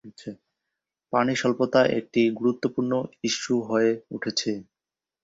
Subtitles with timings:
[1.13, 2.91] পানি স্বল্পতা একটি গুরুত্বপূর্ণ
[3.23, 4.51] ইস্যু হয়ে উঠছে।